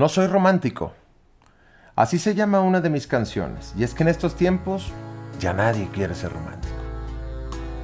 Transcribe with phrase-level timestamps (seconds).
[0.00, 0.94] No soy romántico.
[1.94, 3.74] Así se llama una de mis canciones.
[3.76, 4.94] Y es que en estos tiempos
[5.38, 6.72] ya nadie quiere ser romántico.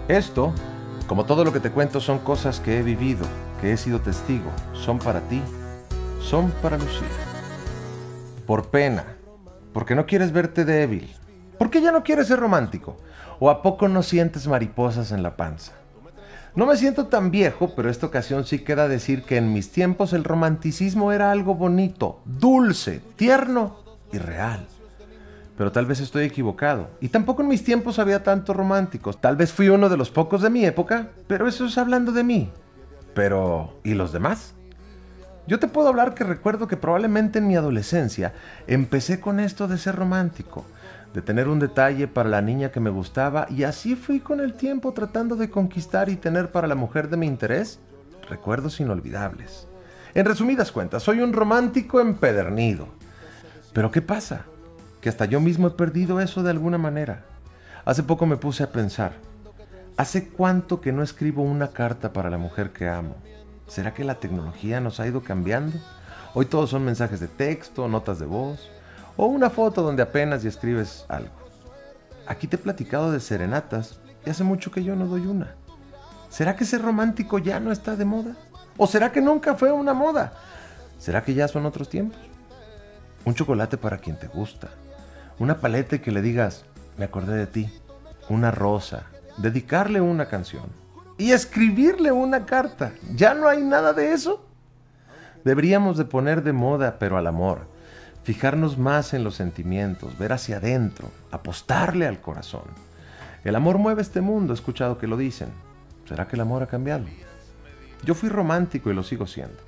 [0.09, 0.55] Esto,
[1.09, 3.27] como todo lo que te cuento, son cosas que he vivido,
[3.61, 4.51] que he sido testigo.
[4.73, 5.43] Son para ti,
[6.23, 7.07] son para Lucía.
[8.47, 9.05] Por pena,
[9.75, 11.15] porque no quieres verte débil.
[11.59, 12.97] ¿Por qué ya no quieres ser romántico?
[13.41, 15.73] ¿O a poco no sientes mariposas en la panza?
[16.57, 20.15] No me siento tan viejo, pero esta ocasión sí queda decir que en mis tiempos
[20.15, 23.77] el romanticismo era algo bonito, dulce, tierno
[24.11, 24.67] y real.
[25.59, 26.89] Pero tal vez estoy equivocado.
[27.03, 29.21] Y tampoco en mis tiempos había tantos románticos.
[29.21, 32.25] Tal vez fui uno de los pocos de mi época, pero eso es hablando de
[32.25, 32.51] mí.
[33.13, 34.55] Pero, ¿y los demás?
[35.47, 38.33] Yo te puedo hablar que recuerdo que probablemente en mi adolescencia
[38.67, 40.65] empecé con esto de ser romántico
[41.15, 44.55] de tener un detalle para la niña que me gustaba y así fui con el
[44.55, 47.79] tiempo tratando de conquistar y tener para la mujer de mi interés
[48.29, 49.67] recuerdos inolvidables.
[50.15, 52.89] En resumidas cuentas, soy un romántico empedernido.
[53.73, 54.45] Pero ¿qué pasa?
[55.01, 57.25] Que hasta yo mismo he perdido eso de alguna manera.
[57.85, 59.13] Hace poco me puse a pensar,
[59.97, 63.17] ¿hace cuánto que no escribo una carta para la mujer que amo?
[63.69, 65.79] ¿Será que la tecnología nos ha ido cambiando?
[66.35, 68.71] Hoy todos son mensajes de texto, notas de voz
[69.17, 71.35] o una foto donde apenas y escribes algo.
[72.27, 75.55] Aquí te he platicado de serenatas y hace mucho que yo no doy una.
[76.29, 78.37] ¿Será que ser romántico ya no está de moda?
[78.77, 80.33] ¿O será que nunca fue una moda?
[80.99, 82.19] ¿Será que ya son otros tiempos?
[83.25, 84.69] Un chocolate para quien te gusta.
[85.39, 86.65] Una paleta que le digas,
[86.99, 87.71] me acordé de ti.
[88.29, 89.05] Una rosa.
[89.39, 90.65] Dedicarle una canción.
[91.17, 92.93] Y escribirle una carta.
[93.15, 94.45] ¿Ya no hay nada de eso?
[95.45, 97.76] Deberíamos de poner de moda, pero al amor
[98.27, 102.65] fijarnos más en los sentimientos, ver hacia adentro, apostarle al corazón.
[103.45, 105.51] El amor mueve este mundo, he escuchado que lo dicen.
[106.09, 107.05] ¿Será que el amor ha cambiado?
[108.03, 109.59] Yo fui romántico y lo sigo siendo.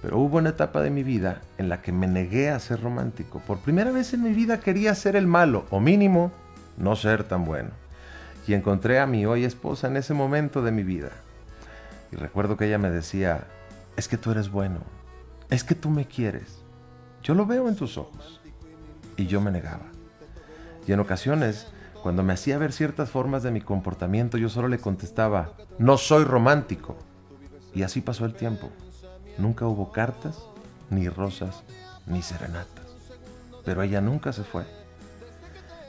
[0.00, 3.40] Pero hubo una etapa de mi vida en la que me negué a ser romántico.
[3.40, 6.30] Por primera vez en mi vida quería ser el malo, o mínimo,
[6.76, 7.70] no ser tan bueno.
[8.46, 11.10] Y encontré a mi hoy esposa en ese momento de mi vida.
[12.12, 13.48] Y recuerdo que ella me decía,
[13.96, 14.78] es que tú eres bueno,
[15.50, 16.61] es que tú me quieres,
[17.22, 18.40] yo lo veo en tus ojos.
[19.16, 19.86] Y yo me negaba.
[20.86, 21.68] Y en ocasiones,
[22.02, 26.24] cuando me hacía ver ciertas formas de mi comportamiento, yo solo le contestaba, no soy
[26.24, 26.96] romántico.
[27.74, 28.70] Y así pasó el tiempo.
[29.38, 30.38] Nunca hubo cartas,
[30.90, 31.62] ni rosas,
[32.06, 32.86] ni serenatas.
[33.64, 34.64] Pero ella nunca se fue.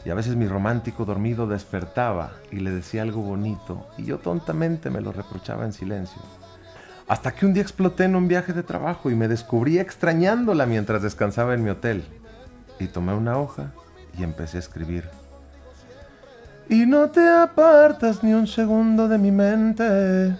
[0.06, 4.90] Y a veces mi romántico dormido despertaba y le decía algo bonito, y yo tontamente
[4.90, 6.22] me lo reprochaba en silencio.
[7.08, 11.02] Hasta que un día exploté en un viaje de trabajo y me descubrí extrañándola mientras
[11.02, 12.03] descansaba en mi hotel.
[12.80, 13.72] Y tomé una hoja
[14.18, 15.09] y empecé a escribir.
[16.69, 20.36] Y no te apartas ni un segundo de mi mente.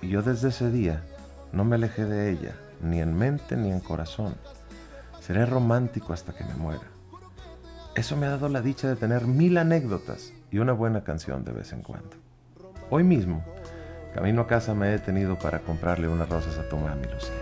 [0.00, 1.02] Y yo desde ese día
[1.52, 4.34] no me alejé de ella, ni en mente ni en corazón.
[5.20, 6.82] Seré romántico hasta que me muera.
[7.94, 11.52] Eso me ha dado la dicha de tener mil anécdotas y una buena canción de
[11.52, 12.16] vez en cuando.
[12.88, 13.44] Hoy mismo
[14.14, 17.32] Camino a casa me he detenido para comprarle unas rosas a tu mami, Lucía.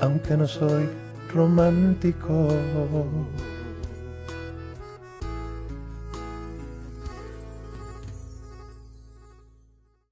[0.00, 0.88] Aunque no soy
[1.32, 2.48] romántico.